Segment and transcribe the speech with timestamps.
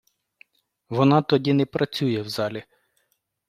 [0.89, 2.63] Вона тоді не працює в залі!